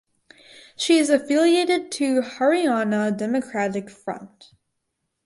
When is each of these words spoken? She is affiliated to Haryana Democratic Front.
She 0.75 0.97
is 0.97 1.11
affiliated 1.11 1.91
to 1.91 2.21
Haryana 2.21 3.15
Democratic 3.15 3.87
Front. 3.91 4.49